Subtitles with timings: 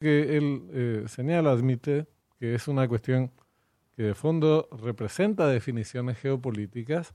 [0.00, 2.06] que él eh, señala, admite
[2.38, 3.30] que es una cuestión
[3.94, 7.14] que de fondo representa definiciones geopolíticas,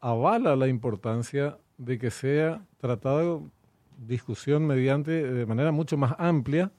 [0.00, 3.50] avala la importancia de que sea tratado
[3.98, 6.72] discusión mediante de manera mucho más amplia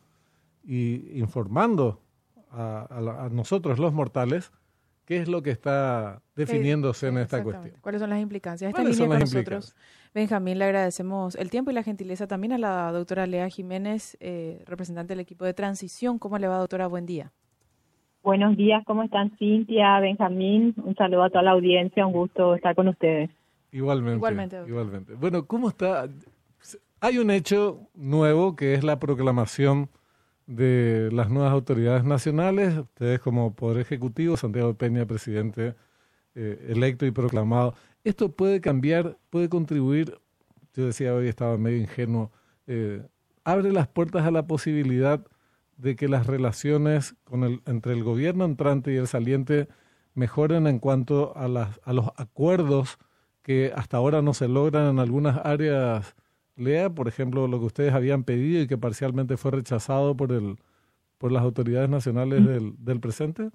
[0.63, 2.02] y informando
[2.52, 4.52] a, nosotros los mortales
[5.05, 7.75] qué es lo que está definiéndose en esta cuestión.
[7.82, 8.70] ¿Cuáles son las implicancias?
[8.70, 9.75] Esta línea con nosotros.
[10.14, 14.62] Benjamín, le agradecemos el tiempo y la gentileza también a la doctora Lea Jiménez, eh,
[14.68, 16.20] representante del equipo de transición.
[16.20, 16.86] ¿Cómo le va, doctora?
[16.86, 17.31] Buen día.
[18.22, 20.76] Buenos días, ¿cómo están Cintia, Benjamín?
[20.86, 23.31] Un saludo a toda la audiencia, un gusto estar con ustedes.
[23.72, 24.17] Igualmente.
[24.17, 24.63] Igualmente.
[24.67, 25.13] igualmente.
[25.16, 26.08] Bueno, ¿cómo está?
[27.02, 29.89] Hay un hecho nuevo que es la proclamación
[30.45, 32.77] de las nuevas autoridades nacionales.
[32.77, 35.73] Ustedes como Poder Ejecutivo, Santiago Peña, presidente
[36.36, 37.73] eh, electo y proclamado.
[38.03, 40.20] Esto puede cambiar, puede contribuir,
[40.73, 42.31] yo decía hoy estaba medio ingenuo,
[42.67, 43.02] eh,
[43.44, 45.25] abre las puertas a la posibilidad
[45.77, 49.67] de que las relaciones con el, entre el gobierno entrante y el saliente
[50.13, 52.97] mejoren en cuanto a, las, a los acuerdos
[53.41, 56.16] que hasta ahora no se logran en algunas áreas
[56.56, 60.58] lea, por ejemplo, lo que ustedes habían pedido y que parcialmente fue rechazado por el
[61.23, 63.50] por las autoridades nacionales del, del presente?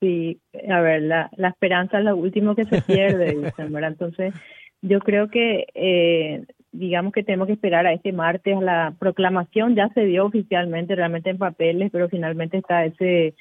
[0.00, 4.34] Sí, a ver, la, la esperanza es lo último que se pierde, dicen, Entonces,
[4.82, 9.74] yo creo que, eh, digamos que tenemos que esperar a este martes, a la proclamación
[9.74, 13.34] ya se dio oficialmente, realmente en papeles, pero finalmente está ese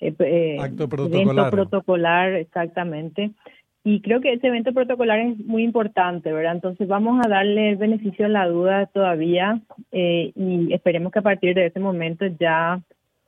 [0.00, 1.50] eh, eh acto protocolar.
[1.50, 3.30] protocolar, exactamente.
[3.84, 6.54] Y creo que ese evento protocolar es muy importante, ¿verdad?
[6.54, 11.22] Entonces vamos a darle el beneficio de la duda todavía eh, y esperemos que a
[11.22, 12.80] partir de ese momento ya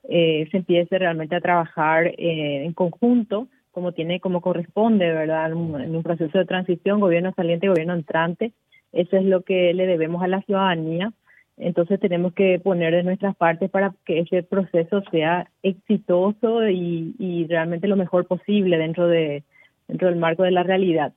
[0.09, 5.53] eh, se empiece realmente a trabajar eh, en conjunto, como tiene, como corresponde, ¿verdad?
[5.53, 8.53] En un, proceso de transición, gobierno saliente, gobierno entrante.
[8.93, 11.13] Eso es lo que le debemos a la ciudadanía.
[11.57, 17.47] Entonces tenemos que poner de nuestras partes para que ese proceso sea exitoso y, y
[17.47, 19.43] realmente lo mejor posible dentro de
[19.89, 21.13] dentro del marco de la realidad.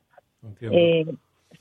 [0.62, 1.06] Eh,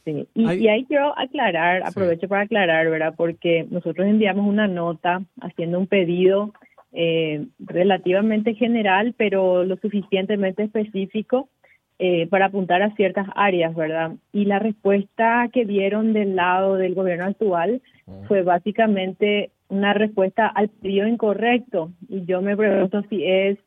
[0.04, 0.28] sí.
[0.34, 3.14] y, ahí quiero aclarar, aprovecho para aclarar, ¿verdad?
[3.16, 6.52] Porque nosotros enviamos una nota haciendo un pedido
[6.98, 11.50] eh, relativamente general, pero lo suficientemente específico
[11.98, 14.12] eh, para apuntar a ciertas áreas, ¿verdad?
[14.32, 17.82] Y la respuesta que dieron del lado del gobierno actual
[18.28, 21.92] fue básicamente una respuesta al pedido incorrecto.
[22.08, 23.58] Y yo me pregunto si es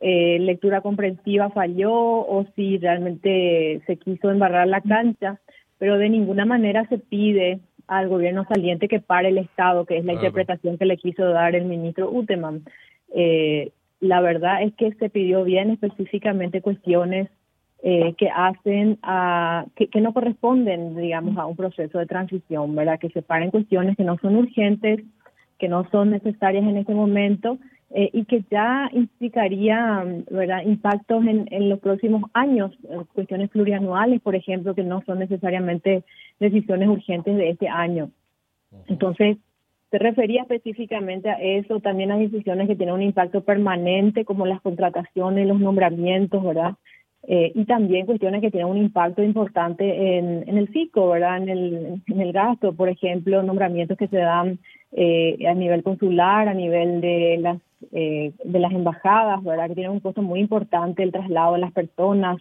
[0.00, 5.38] eh, lectura comprensiva falló o si realmente se quiso embarrar la cancha,
[5.78, 10.04] pero de ninguna manera se pide al gobierno saliente que pare el Estado, que es
[10.04, 12.62] la interpretación que le quiso dar el ministro Uteman.
[13.14, 17.28] Eh, la verdad es que se pidió bien específicamente cuestiones
[17.82, 22.98] eh, que hacen a, que, que, no corresponden, digamos, a un proceso de transición, ¿verdad?
[22.98, 25.00] Que se paren cuestiones que no son urgentes,
[25.58, 27.58] que no son necesarias en este momento
[27.90, 30.62] eh, y que ya implicaría ¿verdad?
[30.64, 36.02] impactos en, en los próximos años, eh, cuestiones plurianuales, por ejemplo, que no son necesariamente
[36.40, 38.10] decisiones urgentes de este año.
[38.88, 39.36] Entonces,
[39.90, 44.60] se refería específicamente a eso, también a decisiones que tienen un impacto permanente, como las
[44.60, 46.74] contrataciones, los nombramientos, ¿verdad?
[47.26, 51.38] Eh, y también cuestiones que tienen un impacto importante en, en el FICO, ¿verdad?
[51.38, 54.58] En el, en el gasto, por ejemplo, nombramientos que se dan
[54.92, 57.58] eh, a nivel consular, a nivel de las
[57.92, 59.68] eh, de las embajadas, ¿verdad?
[59.68, 62.38] Que tienen un costo muy importante el traslado de las personas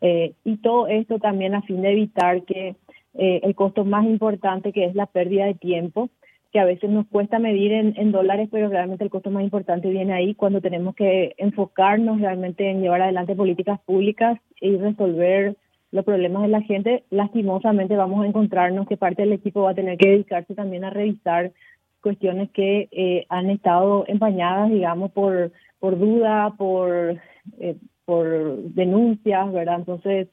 [0.00, 2.76] eh, y todo esto también a fin de evitar que
[3.14, 6.08] eh, el costo más importante que es la pérdida de tiempo,
[6.52, 9.88] que a veces nos cuesta medir en, en dólares, pero realmente el costo más importante
[9.88, 15.56] viene ahí cuando tenemos que enfocarnos realmente en llevar adelante políticas públicas y resolver
[15.92, 19.74] los problemas de la gente, lastimosamente vamos a encontrarnos que parte del equipo va a
[19.74, 21.52] tener que dedicarse también a revisar
[22.00, 27.20] cuestiones que eh, han estado empañadas, digamos, por, por duda, por,
[27.58, 29.76] eh, por denuncias, ¿verdad?
[29.76, 30.28] Entonces,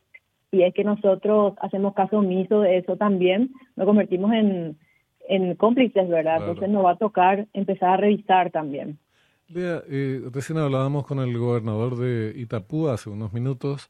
[0.51, 4.77] si es que nosotros hacemos caso omiso de eso también, nos convertimos en,
[5.27, 6.37] en cómplices, ¿verdad?
[6.39, 8.97] Entonces nos va a tocar empezar a revisar también.
[9.49, 13.89] Lea, eh, recién hablábamos con el gobernador de Itapú hace unos minutos.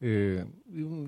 [0.00, 0.44] Eh,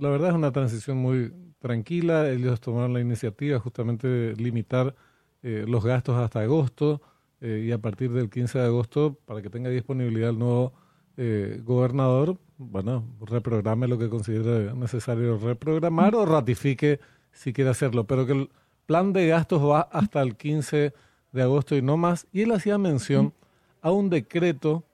[0.00, 2.30] la verdad es una transición muy tranquila.
[2.30, 4.94] Ellos tomaron la iniciativa justamente de limitar
[5.42, 7.00] eh, los gastos hasta agosto
[7.40, 10.74] eh, y a partir del 15 de agosto, para que tenga disponibilidad el nuevo
[11.16, 17.00] eh, gobernador, bueno, reprograme lo que considere necesario reprogramar o ratifique
[17.32, 18.50] si quiere hacerlo, pero que el
[18.84, 20.92] plan de gastos va hasta el 15
[21.32, 22.26] de agosto y no más.
[22.32, 23.32] Y él hacía mención
[23.80, 24.84] a un decreto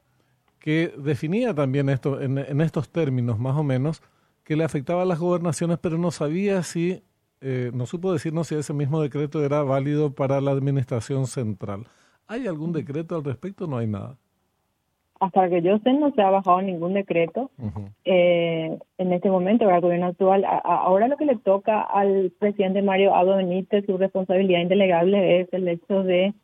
[0.60, 4.02] que definía también esto en, en estos términos, más o menos,
[4.44, 7.02] que le afectaba a las gobernaciones, pero no sabía si
[7.40, 11.86] eh, no supo decirnos si ese mismo decreto era válido para la administración central.
[12.26, 13.66] ¿Hay algún decreto al respecto?
[13.66, 14.16] No hay nada
[15.20, 17.50] hasta que yo sé no se ha bajado ningún decreto
[18.04, 20.44] eh, en este momento, el gobierno actual.
[20.44, 25.68] ahora lo que le toca al presidente Mario Abdo Benítez, su responsabilidad indelegable es el
[25.68, 26.34] hecho de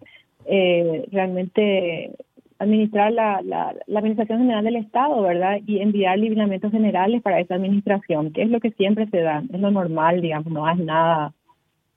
[0.47, 2.17] eh, realmente
[2.62, 5.59] administrar la, la, Administración General del Estado, ¿verdad?
[5.67, 9.61] Y enviar lineamientos generales para esa administración, que es lo que siempre se da, es
[9.61, 11.32] lo normal, digamos, no es nada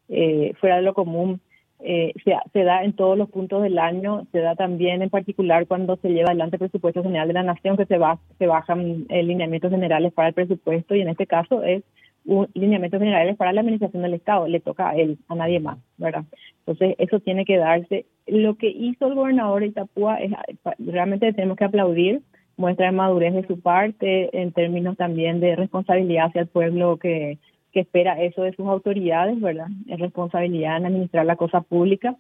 [0.10, 1.42] eh, fuera de lo común
[1.80, 2.14] eh,
[2.54, 6.10] se, da en todos los puntos del año, se da también en particular cuando se
[6.10, 9.72] lleva adelante el presupuesto general de la nación, que se, va, se bajan eh, lineamientos
[9.72, 11.84] generales para el presupuesto y en este caso es
[12.24, 15.78] un lineamientos generales para la administración del Estado, le toca a él, a nadie más,
[15.98, 16.24] ¿verdad?
[16.60, 18.06] Entonces eso tiene que darse.
[18.28, 20.32] Lo que hizo el gobernador de Itapúa es
[20.80, 22.22] realmente tenemos que aplaudir,
[22.58, 27.38] muestra de madurez de su parte en términos también de responsabilidad hacia el pueblo que
[27.76, 29.68] que espera eso de sus autoridades, ¿verdad?
[29.90, 32.16] Es responsabilidad en administrar la cosa pública.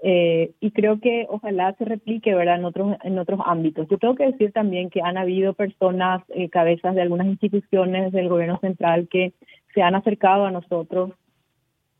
[0.00, 3.88] Eh, y creo que ojalá se replique, ¿verdad?, en otros, en otros ámbitos.
[3.88, 8.28] Yo tengo que decir también que han habido personas, eh, cabezas de algunas instituciones del
[8.28, 9.32] gobierno central que
[9.74, 11.10] se han acercado a nosotros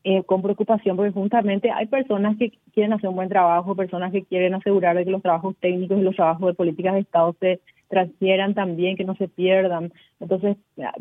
[0.05, 4.25] eh, con preocupación, porque justamente hay personas que quieren hacer un buen trabajo, personas que
[4.25, 7.61] quieren asegurar de que los trabajos técnicos y los trabajos de políticas de Estado se
[7.89, 9.93] transfieran también, que no se pierdan.
[10.19, 10.57] Entonces,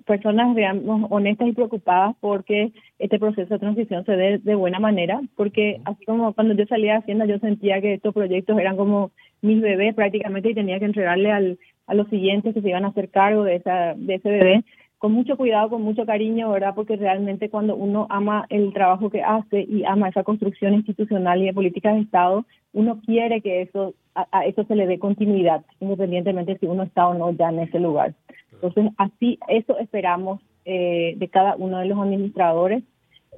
[0.06, 5.21] personas, digamos, honestas y preocupadas porque este proceso de transición se dé de buena manera,
[5.36, 9.12] porque así como cuando yo salía de Hacienda, yo sentía que estos proyectos eran como
[9.42, 12.89] mis bebés prácticamente y tenía que entregarle al, a los siguientes que se iban a
[12.89, 14.63] hacer cargo de, esa, de ese bebé
[15.01, 16.75] con mucho cuidado, con mucho cariño, ¿verdad?
[16.75, 21.48] Porque realmente cuando uno ama el trabajo que hace y ama esa construcción institucional y
[21.48, 26.56] de políticas de Estado, uno quiere que eso a, eso se le dé continuidad, independientemente
[26.59, 28.13] si uno está o no ya en ese lugar.
[28.53, 32.83] Entonces, así, eso esperamos eh, de cada uno de los administradores.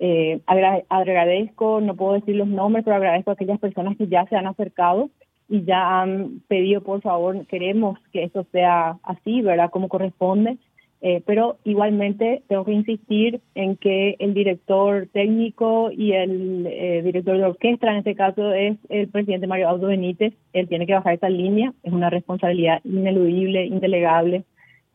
[0.02, 0.42] Eh,
[0.90, 4.48] agradezco, no puedo decir los nombres, pero agradezco a aquellas personas que ya se han
[4.48, 5.12] acercado
[5.48, 9.70] y ya han pedido, por favor, queremos que eso sea así, ¿verdad?
[9.70, 10.58] Como corresponde.
[11.06, 17.38] Eh, pero igualmente tengo que insistir en que el director técnico y el eh, director
[17.38, 21.16] de orquesta, en este caso es el presidente Mario Audo Benítez, él tiene que bajar
[21.16, 24.46] esa línea, es una responsabilidad ineludible, indelegable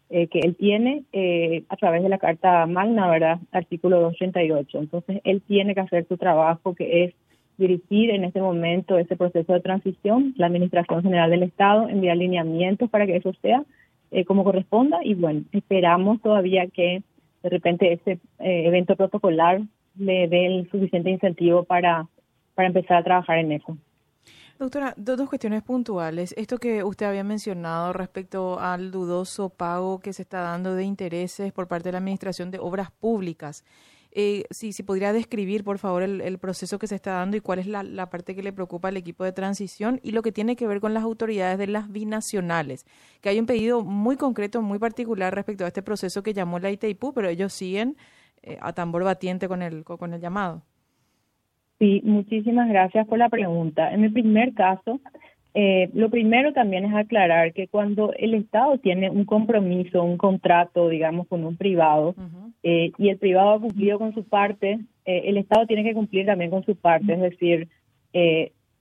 [0.08, 1.04] eh, que él tiene
[1.68, 3.40] a través de la Carta Magna, ¿verdad?
[3.52, 4.78] Artículo 238.
[4.78, 7.14] Entonces, él tiene que hacer su trabajo, que es
[7.58, 12.88] dirigir en este momento ese proceso de transición, la Administración General del Estado, enviar lineamientos
[12.88, 13.62] para que eso sea
[14.10, 17.02] eh, como corresponda y bueno, esperamos todavía que
[17.42, 19.60] de repente ese eh, evento protocolar
[19.96, 22.06] le dé el suficiente incentivo para,
[22.54, 23.76] para empezar a trabajar en eso.
[24.58, 26.34] Doctora, dos, cuestiones puntuales.
[26.36, 31.52] Esto que usted había mencionado respecto al dudoso pago que se está dando de intereses
[31.52, 33.64] por parte de la Administración de Obras Públicas.
[34.12, 37.58] Eh, si, si podría describir, por favor, el, proceso que se está dando y cuál
[37.58, 40.66] es la, parte que le preocupa al equipo de transición y lo que tiene que
[40.66, 42.86] ver con las autoridades de las binacionales,
[43.20, 46.70] que hay un pedido muy concreto, muy particular respecto a este proceso que llamó la
[46.70, 47.96] ITIPU, pero ellos siguen
[48.42, 50.62] eh, a tambor batiente con el, con el llamado.
[51.78, 53.92] Sí, muchísimas gracias por la pregunta.
[53.92, 55.00] En el primer caso,
[55.54, 60.88] eh, lo primero también es aclarar que cuando el Estado tiene un compromiso, un contrato,
[60.88, 62.14] digamos, con un privado,
[62.62, 66.26] eh, y el privado ha cumplido con su parte, eh, el Estado tiene que cumplir
[66.26, 67.14] también con su parte.
[67.14, 67.68] Es decir,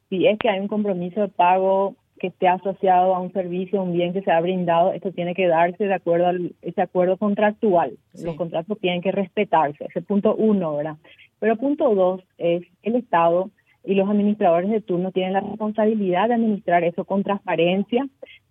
[0.10, 3.94] si es que hay un compromiso de pago que esté asociado a un servicio, un
[3.94, 7.98] bien que se ha brindado, esto tiene que darse de acuerdo a ese acuerdo contractual.
[8.14, 9.86] Los contratos tienen que respetarse.
[9.86, 10.96] Ese punto uno, ¿verdad?
[11.40, 13.52] Pero punto dos es el Estado
[13.88, 18.06] y los administradores de turno tienen la responsabilidad de administrar eso con transparencia,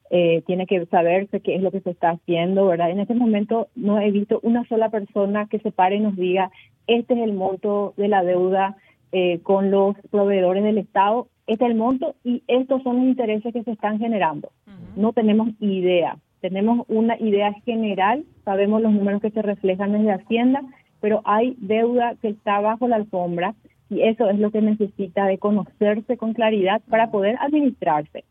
[0.08, 2.90] eh, tiene que saberse qué es lo que se está haciendo, ¿verdad?
[2.90, 6.50] En este momento no he visto una sola persona que se pare y nos diga,
[6.86, 8.76] este es el monto de la deuda
[9.12, 13.52] eh, con los proveedores del Estado, este es el monto y estos son los intereses
[13.52, 14.50] que se están generando.
[14.96, 20.62] No tenemos idea, tenemos una idea general, sabemos los números que se reflejan desde Hacienda,
[21.00, 23.54] pero hay deuda que está bajo la alfombra
[23.88, 28.24] y eso es lo que necesita de conocerse con claridad para poder administrarse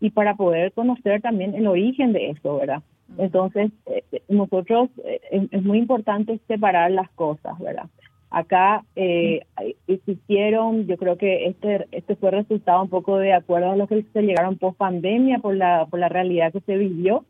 [0.00, 2.82] y para poder conocer también el origen de eso, ¿verdad?
[3.18, 7.86] Entonces, eh, nosotros eh, es, muy importante separar las cosas, ¿verdad?
[8.30, 9.44] Acá eh,
[9.86, 14.04] existieron, yo creo que este este fue resultado un poco de acuerdo a lo que
[14.12, 17.26] se llegaron post pandemia por la por la realidad que se vivió,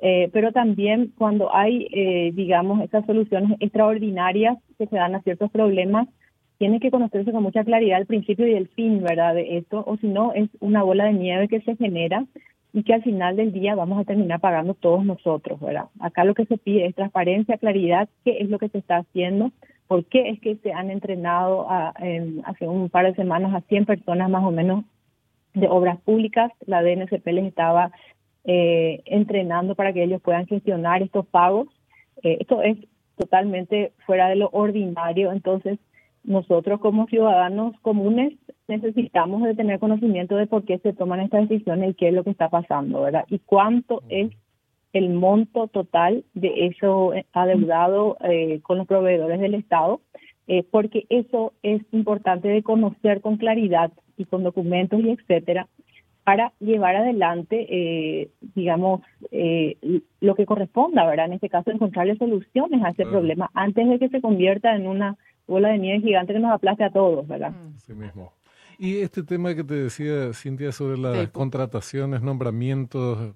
[0.00, 1.88] eh, pero también cuando hay,
[2.34, 6.06] digamos, esas soluciones extraordinarias que se dan a ciertos problemas,
[6.58, 9.34] tiene que conocerse con mucha claridad el principio y el fin, ¿verdad?
[9.34, 12.24] De esto, o si no, es una bola de nieve que se genera
[12.72, 15.86] y que al final del día vamos a terminar pagando todos nosotros, ¿verdad?
[16.00, 19.52] Acá lo que se pide es transparencia, claridad, qué es lo que se está haciendo,
[19.86, 21.94] por qué es que se han entrenado a,
[22.44, 24.84] hace un par de semanas a 100 personas más o menos
[25.54, 27.92] de Obras Públicas, la DNCP les estaba
[28.44, 31.68] eh, entrenando para que ellos puedan gestionar estos pagos.
[32.22, 32.76] Eh, esto es
[33.16, 35.78] totalmente fuera de lo ordinario, entonces
[36.24, 38.34] nosotros como ciudadanos comunes
[38.66, 42.24] necesitamos de tener conocimiento de por qué se toman estas decisiones y qué es lo
[42.24, 43.24] que está pasando, ¿verdad?
[43.28, 44.30] Y cuánto es
[44.92, 50.00] el monto total de eso adeudado eh, con los proveedores del Estado,
[50.46, 55.68] eh, porque eso es importante de conocer con claridad y con documentos y etcétera,
[56.24, 59.76] para llevar adelante, eh, digamos, eh,
[60.20, 61.26] lo que corresponda, ¿verdad?
[61.26, 65.16] En este caso, encontrarle soluciones a ese problema antes de que se convierta en una
[65.46, 67.50] bola de nieve gigante que nos aplaste a todos, ¿verdad?
[67.50, 67.76] Mm.
[67.76, 68.32] Sí mismo.
[68.78, 73.32] Y este tema que te decía, Cintia, sobre las contrataciones, nombramientos,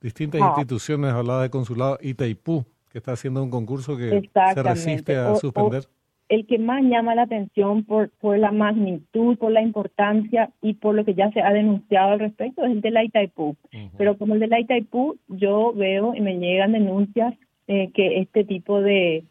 [0.00, 0.46] distintas ah.
[0.48, 5.86] instituciones, hablaba de consulado, Itaipú, que está haciendo un concurso que se resiste a suspender
[6.32, 10.94] el que más llama la atención por, por la magnitud, por la importancia y por
[10.94, 13.54] lo que ya se ha denunciado al respecto es el de la Itaipú.
[13.98, 17.34] Pero como el de la Itaipú, yo veo y me llegan denuncias
[17.66, 19.24] eh, que este tipo de,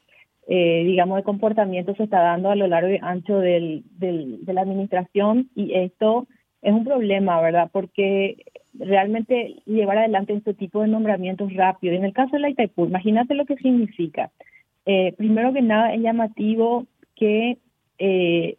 [0.53, 4.53] eh, digamos, de comportamiento se está dando a lo largo y ancho del, del, de
[4.53, 6.27] la administración y esto
[6.61, 7.69] es un problema, ¿verdad?
[7.71, 8.35] Porque
[8.73, 11.95] realmente llevar adelante este tipo de nombramientos rápido.
[11.95, 14.29] En el caso de la Itaipú, imagínate lo que significa.
[14.85, 17.57] Eh, primero que nada, es llamativo que
[17.97, 18.57] eh,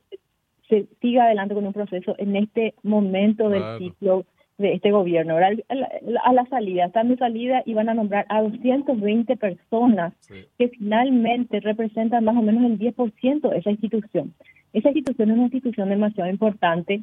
[0.70, 4.24] se siga adelante con un proceso en este momento del ciclo
[4.58, 5.36] de este gobierno.
[5.36, 10.12] A, la, salida, están de salida y van a nombrar a 220 personas
[10.58, 14.34] que finalmente representan más o menos el 10% de esa institución.
[14.72, 17.02] Esa institución es una institución demasiado importante.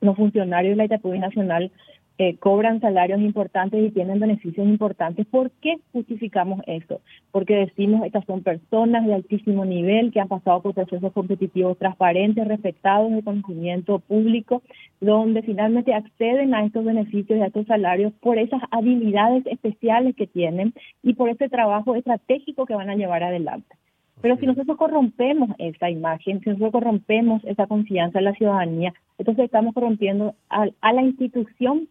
[0.00, 1.70] Los funcionarios de la Itapú Nacional
[2.18, 5.26] eh, cobran salarios importantes y tienen beneficios importantes.
[5.26, 7.02] ¿Por qué justificamos eso?
[7.30, 12.48] Porque decimos estas son personas de altísimo nivel que han pasado por procesos competitivos transparentes,
[12.48, 14.62] respetados de conocimiento público,
[14.98, 20.26] donde finalmente acceden a estos beneficios y a estos salarios por esas habilidades especiales que
[20.26, 23.76] tienen y por ese trabajo estratégico que van a llevar adelante.
[24.22, 29.44] Pero si nosotros corrompemos esa imagen, si nosotros corrompemos esa confianza en la ciudadanía, entonces
[29.44, 31.88] estamos corrompiendo a la institución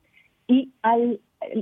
[0.48, 1.20] y al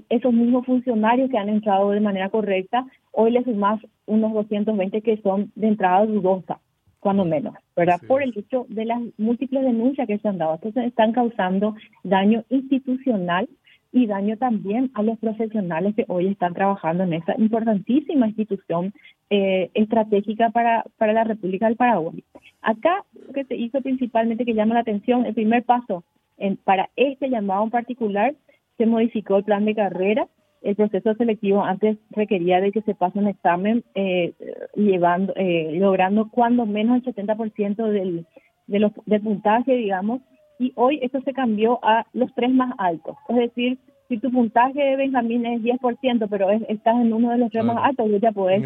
[0.10, 5.18] esos mismos funcionarios que han entrado de manera correcta, hoy les sumas unos 220 que
[5.18, 6.60] son de entrada dudosa,
[7.00, 8.00] cuando menos, ¿verdad?
[8.08, 10.56] Por el hecho de las múltiples denuncias que se han dado.
[10.56, 13.50] Entonces están causando daño institucional
[13.92, 18.94] y daño también a los profesionales que hoy están trabajando en esa importantísima institución
[19.30, 22.24] eh, estratégica para, para la República del Paraguay.
[22.62, 26.04] Acá lo que se hizo principalmente que llama la atención, el primer paso
[26.38, 28.34] en, para este llamado en particular
[28.78, 30.28] se modificó el plan de carrera.
[30.62, 34.34] El proceso selectivo antes requería de que se pase un examen eh,
[34.76, 38.26] llevando, eh, logrando cuando menos el 70% del,
[38.68, 40.22] de los, del puntaje, digamos,
[40.60, 43.18] y hoy esto se cambió a los tres más altos.
[43.28, 43.78] Es decir,
[44.08, 47.78] si tu puntaje de Benjamín es 10%, pero estás en uno de los tres más
[47.82, 48.64] altos, ya puedes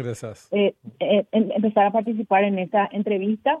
[0.52, 3.58] eh, eh, em, empezar a participar en esa entrevista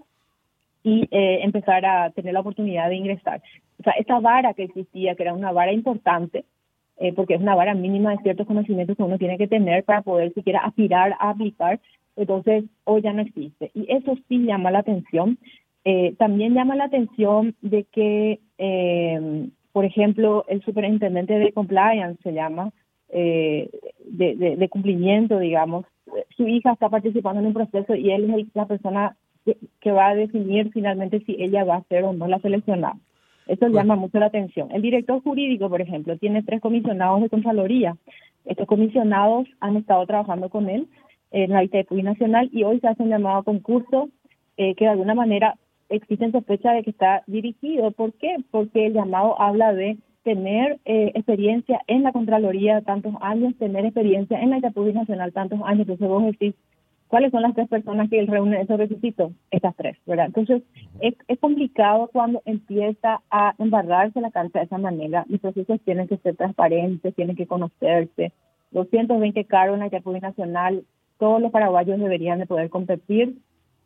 [0.88, 3.42] y eh, empezar a tener la oportunidad de ingresar.
[3.78, 6.46] O sea, esa vara que existía, que era una vara importante,
[6.96, 10.00] eh, porque es una vara mínima de ciertos conocimientos que uno tiene que tener para
[10.00, 11.78] poder siquiera aspirar a aplicar,
[12.16, 13.70] entonces hoy ya no existe.
[13.74, 15.38] Y eso sí llama la atención.
[15.84, 18.40] Eh, también llama la atención de que,
[19.72, 22.72] por ejemplo, el superintendente de compliance se llama,
[23.10, 23.70] de,
[24.04, 25.86] de, cumplimiento, digamos,
[26.36, 29.16] su hija está participando en un proceso y él es la persona
[29.80, 32.96] que, va a definir finalmente si ella va a ser o no la seleccionada.
[33.46, 34.68] Eso llama mucho la atención.
[34.72, 37.96] El director jurídico, por ejemplo, tiene tres comisionados de Contraloría.
[38.44, 40.86] Estos comisionados han estado trabajando con él
[41.30, 44.10] en la ITEPUI Nacional y hoy se hace un llamado a concurso
[44.56, 45.54] eh, que de alguna manera
[45.88, 47.90] existe sospecha de que está dirigido.
[47.92, 48.36] ¿Por qué?
[48.50, 54.40] Porque el llamado habla de tener eh, experiencia en la Contraloría tantos años, tener experiencia
[54.40, 55.88] en la ITEPUI Nacional tantos años.
[55.88, 56.54] Entonces vos decís,
[57.08, 59.32] ¿Cuáles son las tres personas que reúnen esos requisitos?
[59.50, 60.26] Estas tres, ¿verdad?
[60.26, 60.62] Entonces,
[61.00, 65.24] es, es complicado cuando empieza a embarrarse la cancha de esa manera.
[65.28, 68.32] Los procesos tienen que ser transparentes, tienen que conocerse.
[68.72, 70.84] 220 cargos en la República Nacional,
[71.18, 73.38] todos los paraguayos deberían de poder competir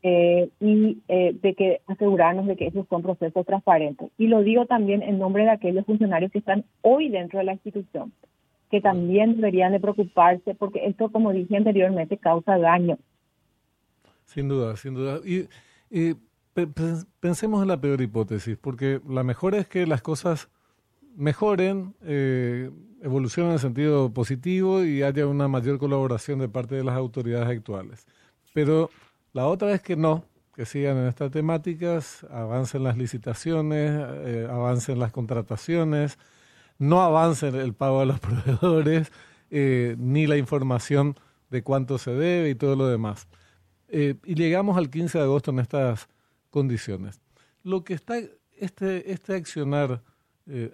[0.03, 4.11] eh, y eh, de que asegurarnos de que esos son procesos transparentes.
[4.19, 7.53] Y lo digo también en nombre de aquellos funcionarios que están hoy dentro de la
[7.53, 8.13] institución,
[8.69, 12.99] que también deberían de preocuparse porque esto, como dije anteriormente, causa daño
[14.33, 15.21] sin duda, sin duda.
[15.25, 15.49] Y,
[17.21, 20.49] pensemos en la peor hipótesis, porque la mejor es que las cosas
[21.17, 22.71] mejoren, eh,
[23.03, 28.07] evolucionen en sentido positivo y haya una mayor colaboración de parte de las autoridades actuales.
[28.53, 28.91] Pero
[29.33, 30.25] la otra es que no,
[30.55, 33.91] que sigan en estas temáticas, avancen las licitaciones,
[34.25, 36.19] eh, avancen las contrataciones,
[36.79, 39.11] no avancen el pago a los proveedores,
[39.51, 41.17] eh, ni la información
[41.51, 43.29] de cuánto se debe y todo lo demás.
[43.93, 46.09] Eh, y llegamos al 15 de agosto en estas
[46.51, 47.21] condiciones.
[47.63, 48.19] Lo que está,
[48.59, 50.03] este, este accionar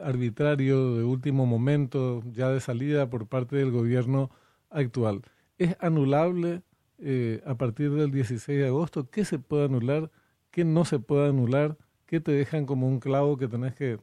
[0.03, 4.31] arbitrario de último momento, ya de salida por parte del gobierno
[4.71, 5.21] actual,
[5.59, 6.63] ¿es anulable
[7.01, 10.11] eh, a partir del 16 de agosto, qué se puede anular,
[10.51, 14.01] qué no se puede anular, qué te dejan como un clavo que tenés que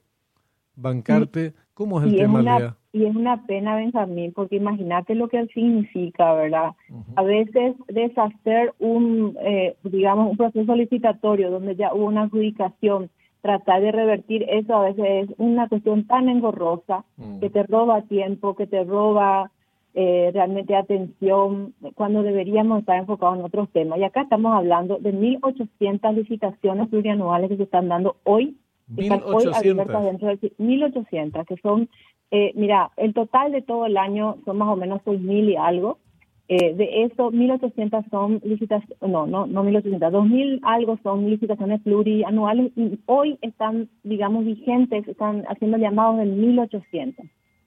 [0.75, 1.53] bancarte.
[1.75, 6.33] ¿Cómo es el tema, una, Y es una pena, Benjamín, porque imagínate lo que significa,
[6.33, 6.71] ¿verdad?
[7.17, 13.09] A veces deshacer un, eh, digamos, un proceso licitatorio donde ya hubo una adjudicación,
[13.41, 17.39] tratar de revertir eso a veces es una cuestión tan engorrosa mm.
[17.39, 19.51] que te roba tiempo, que te roba
[19.93, 23.99] eh, realmente atención cuando deberíamos estar enfocados en otros temas.
[23.99, 28.57] Y acá estamos hablando de 1.800 licitaciones plurianuales que se están dando hoy.
[28.89, 31.45] 1.800.
[31.45, 31.89] que son,
[32.31, 35.99] eh, mira, el total de todo el año son más o menos 6.000 y algo.
[36.47, 42.71] Eh, de eso, 1.800 son licitaciones, no, no, no 1.800, 2.000 algo son licitaciones plurianuales
[42.75, 47.15] y hoy están, digamos, vigentes, están haciendo llamados de 1.800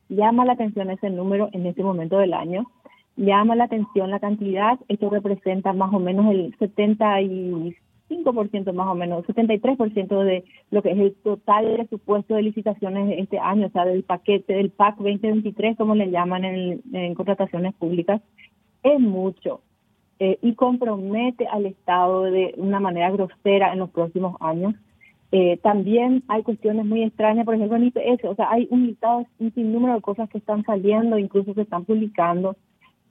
[0.08, 2.70] llama la atención ese número en este momento del año,
[3.16, 6.54] llama la atención la cantidad, esto representa más o menos el
[8.08, 13.20] 75% más o menos, 73% de lo que es el total presupuesto de licitaciones de
[13.20, 17.74] este año, o sea, del paquete, del PAC 2023, como le llaman en, en contrataciones
[17.74, 18.20] públicas,
[18.82, 19.60] es mucho.
[20.20, 24.74] Eh, y compromete al Estado de una manera grosera en los próximos años.
[25.30, 29.26] Eh, también hay cuestiones muy extrañas, por ejemplo, en IPS, o sea, hay un listado,
[29.38, 32.56] un sinnúmero de cosas que están saliendo, incluso se están publicando.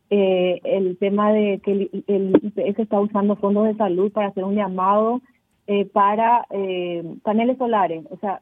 [0.09, 4.55] Eh, el tema de que el, IPS está usando fondos de salud para hacer un
[4.55, 5.21] llamado
[5.67, 6.45] eh, para
[7.23, 8.41] paneles solares, o sea,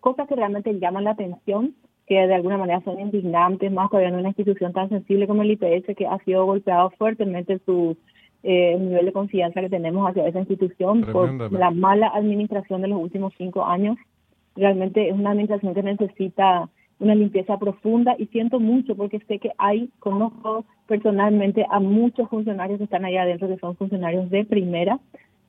[0.00, 1.74] cosas que realmente llaman la atención,
[2.06, 5.50] que de alguna manera son indignantes, más todavía en una institución tan sensible como el
[5.52, 7.96] IPS, que ha sido golpeado fuertemente su
[8.48, 12.86] eh, el nivel de confianza que tenemos hacia esa institución por la mala administración de
[12.86, 13.96] los últimos cinco años.
[14.54, 19.52] Realmente es una administración que necesita una limpieza profunda y siento mucho porque sé que
[19.58, 24.98] hay, conozco personalmente a muchos funcionarios que están ahí adentro que son funcionarios de primera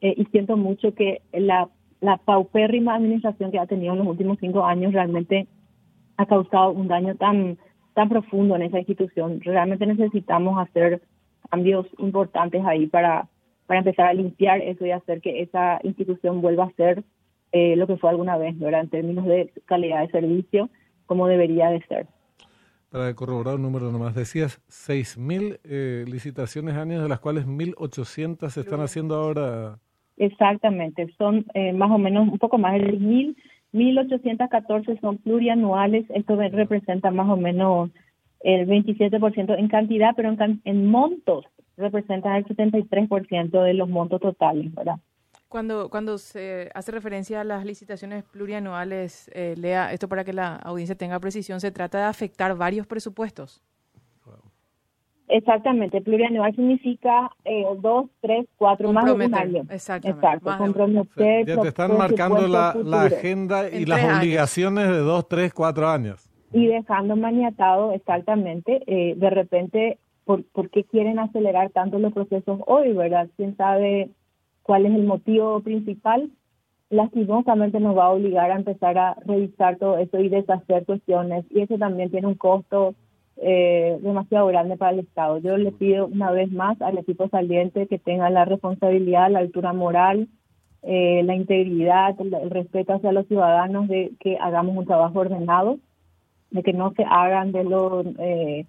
[0.02, 1.70] eh, y siento mucho que la,
[2.02, 5.48] la paupérrima administración que ha tenido en los últimos cinco años realmente
[6.18, 7.58] ha causado un daño tan
[7.98, 9.42] tan profundo en esa institución.
[9.42, 11.02] Realmente necesitamos hacer
[11.50, 13.28] cambios importantes ahí para,
[13.66, 17.04] para empezar a limpiar eso y hacer que esa institución vuelva a ser
[17.54, 18.82] eh, lo que fue alguna vez, ¿verdad?
[18.82, 20.70] En términos de calidad de servicio,
[21.08, 22.08] como debería de ser.
[22.92, 28.62] Para corroborar un número nomás, decías 6.000 eh, licitaciones años, de las cuales 1.800 se
[28.62, 29.80] están haciendo ahora.
[30.16, 33.36] Exactamente, son eh, más o menos un poco más de 1.000,
[33.74, 37.90] 1.814 son plurianuales, esto representa más o menos
[38.40, 44.74] el 27% en cantidad, pero en, en montos representan el 73% de los montos totales,
[44.74, 44.96] ¿verdad?
[45.48, 50.56] Cuando, cuando se hace referencia a las licitaciones plurianuales, eh, Lea, esto para que la
[50.58, 53.64] audiencia tenga precisión, se trata de afectar varios presupuestos.
[55.30, 59.64] Exactamente, plurianual significa eh, dos, tres, cuatro, más de un año.
[59.70, 60.26] Exactamente.
[60.26, 61.46] Exacto, comprometer.
[61.46, 66.30] Ya te están marcando la, la, agenda y las obligaciones de dos, tres, cuatro años
[66.52, 72.62] y dejando maniatado exactamente, eh, de repente, por, ¿por qué quieren acelerar tanto los procesos
[72.66, 73.28] hoy, verdad?
[73.36, 74.10] ¿Quién sabe
[74.68, 76.30] cuál es el motivo principal?
[76.90, 81.62] Lastimosamente nos va a obligar a empezar a revisar todo eso y deshacer cuestiones, y
[81.62, 82.94] eso también tiene un costo
[83.38, 85.38] eh, demasiado grande para el Estado.
[85.40, 89.74] Yo le pido una vez más al equipo saliente que tenga la responsabilidad, la altura
[89.74, 90.28] moral,
[90.84, 95.80] eh, la integridad, el respeto hacia los ciudadanos de que hagamos un trabajo ordenado
[96.52, 98.66] de que no se hagan de lo eh,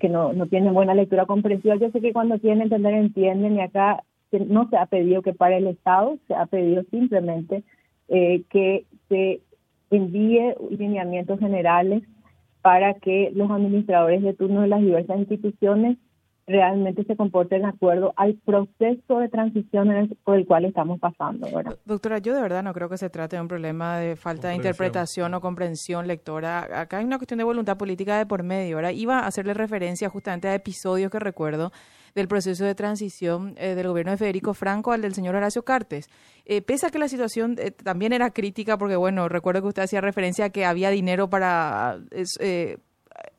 [0.00, 1.76] que no, no tienen buena lectura comprensiva.
[1.76, 5.56] Yo sé que cuando quieren entender entienden y acá no se ha pedido que para
[5.56, 7.62] el Estado, se ha pedido simplemente
[8.08, 9.40] eh, que se
[9.90, 12.02] envíe lineamientos generales
[12.62, 15.96] para que los administradores de turno de las diversas instituciones
[16.48, 21.46] realmente se comporte de acuerdo al proceso de transición por el cual estamos pasando.
[21.84, 24.54] Doctora, yo de verdad no creo que se trate de un problema de falta de
[24.54, 26.80] interpretación o comprensión lectora.
[26.80, 28.76] Acá hay una cuestión de voluntad política de por medio.
[28.76, 31.70] Ahora iba a hacerle referencia justamente a episodios que recuerdo
[32.14, 36.08] del proceso de transición eh, del gobierno de Federico Franco al del señor Horacio Cartes.
[36.44, 39.82] Eh, pese a que la situación eh, también era crítica, porque bueno, recuerdo que usted
[39.82, 41.98] hacía referencia a que había dinero para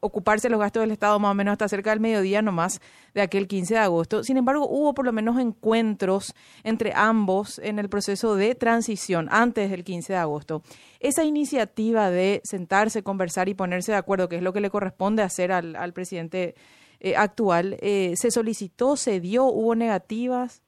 [0.01, 2.81] ocuparse los gastos del Estado más o menos hasta cerca del mediodía nomás
[3.13, 4.23] de aquel 15 de agosto.
[4.23, 9.69] Sin embargo, hubo por lo menos encuentros entre ambos en el proceso de transición antes
[9.69, 10.63] del 15 de agosto.
[10.99, 15.23] Esa iniciativa de sentarse, conversar y ponerse de acuerdo, que es lo que le corresponde
[15.23, 16.55] hacer al, al presidente
[16.99, 20.63] eh, actual, eh, ¿se solicitó, se dio, hubo negativas?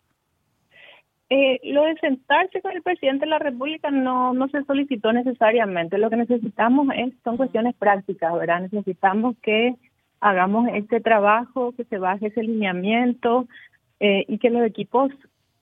[1.30, 5.98] Eh, lo de sentarse con el presidente de la República no, no se solicitó necesariamente.
[5.98, 8.62] Lo que necesitamos es, son cuestiones prácticas, ¿verdad?
[8.62, 9.76] Necesitamos que
[10.20, 13.48] hagamos este trabajo, que se baje ese lineamiento
[14.02, 15.10] eh, y que los equipos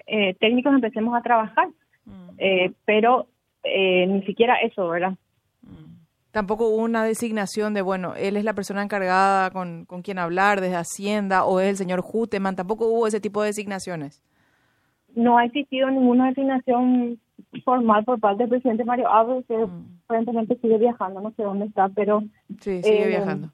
[0.08, 1.68] eh, técnicos empecemos a trabajar.
[2.06, 2.30] Mm.
[2.40, 3.28] Eh, pero
[3.64, 5.14] eh, ni siquiera eso, ¿verdad?
[6.30, 6.32] Mm.
[6.32, 10.62] Tampoco hubo una designación de, bueno, él es la persona encargada con, con quien hablar
[10.62, 12.56] desde Hacienda o es el señor Juteman.
[12.56, 14.24] Tampoco hubo ese tipo de designaciones
[15.16, 17.20] no ha existido ninguna designación
[17.64, 20.00] formal por parte del presidente Mario Abdo, que mm.
[20.06, 22.24] aparentemente sigue viajando, no sé dónde está, pero...
[22.60, 23.50] Sí, sigue eh, viajando.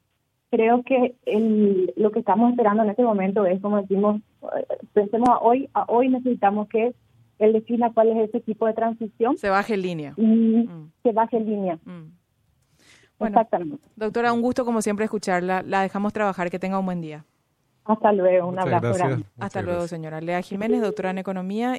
[0.50, 5.28] Creo que el, lo que estamos esperando en este momento es, como decimos, eh, pensemos
[5.28, 6.94] a hoy, a hoy necesitamos que
[7.38, 9.36] él defina cuál es ese tipo de transición.
[9.36, 10.14] Se baje en línea.
[10.16, 10.92] Y mm.
[11.02, 11.78] se baje en línea.
[11.84, 12.12] Mm.
[13.18, 13.82] Bueno, Exactamente.
[13.96, 15.62] Doctora, un gusto como siempre escucharla.
[15.62, 16.50] La dejamos trabajar.
[16.50, 17.24] Que tenga un buen día.
[17.84, 19.22] Hasta luego, un abrazo.
[19.38, 20.20] Hasta luego, señora.
[20.20, 21.76] Lea Jiménez, doctora en Economía.